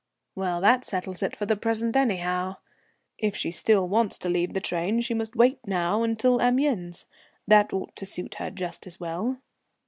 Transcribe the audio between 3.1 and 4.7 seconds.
If she still wants to leave the